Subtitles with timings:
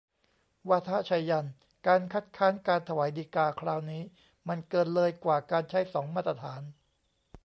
[0.69, 1.53] วาทะไชยันต์:
[1.87, 4.03] การคัดค้านการถวายฎีกาคราวนี้
[4.47, 6.61] มันเกินเลยกว่าการใช้สองมาตรฐาน